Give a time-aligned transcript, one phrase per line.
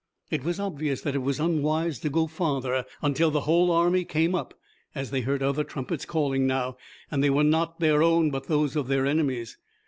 [0.31, 4.33] It was obvious that it was unwise to go farther until the whole army came
[4.33, 4.55] up,
[4.95, 6.75] as they heard other trumpets calling now,
[7.11, 9.59] and they were not their own but those of their enemies.